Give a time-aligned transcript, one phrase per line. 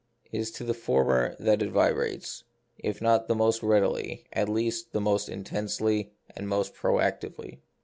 [0.31, 2.43] It is to the former that it vibrates,
[2.79, 7.61] if not most readily, at least most in tensely and most protractedly.